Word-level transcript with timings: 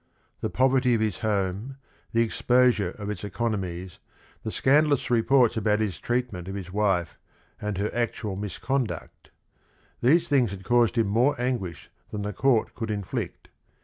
The 0.39 0.49
poverty 0.49 0.95
of 0.95 1.01
his 1.01 1.19
home, 1.19 1.77
the 2.11 2.23
exposure 2.23 2.89
of 2.89 3.11
its 3.11 3.23
economies, 3.23 3.99
the 4.41 4.49
scandalous 4.49 5.11
reports 5.11 5.57
about 5.57 5.77
his 5.77 5.99
treatment 5.99 6.47
of 6.47 6.55
his 6.55 6.71
wife 6.73 7.19
and 7.61 7.77
her 7.77 7.93
actual 7.93 8.35
misconduct; 8.35 9.29
these 10.01 10.27
things 10.27 10.49
had 10.49 10.63
caused 10.63 10.97
him 10.97 11.05
more 11.05 11.39
anguish 11.39 11.91
than 12.09 12.23
the 12.23 12.33
court 12.33 12.73
could 12.73 12.89
inflict. 12.89 13.49